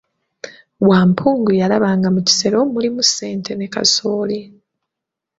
Wampungu 0.87 1.51
yalaba 1.61 1.89
nga 1.97 2.09
mu 2.15 2.21
kisero 2.27 2.57
mulimu 2.73 3.01
ssente 3.07 3.51
ne 3.55 3.67
kasooli. 3.73 4.39